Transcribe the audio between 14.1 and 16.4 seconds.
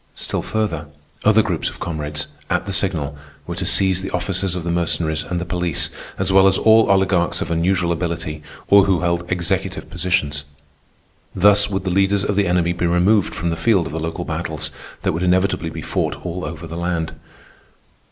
battles that would inevitably be fought